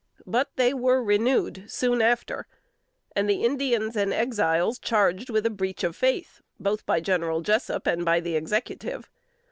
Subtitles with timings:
[0.25, 2.47] But they were renewed soon after,
[3.15, 7.85] and the Indians and Exiles charged with a breach of faith, both by General Jessup
[7.85, 9.11] and by the Executive.